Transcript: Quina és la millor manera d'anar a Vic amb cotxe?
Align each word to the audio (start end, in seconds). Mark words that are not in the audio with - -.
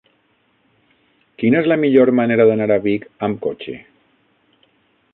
Quina 1.43 1.59
és 1.61 1.69
la 1.73 1.77
millor 1.83 2.13
manera 2.21 2.49
d'anar 2.53 2.71
a 2.77 2.81
Vic 2.89 3.09
amb 3.29 3.41
cotxe? 3.49 3.81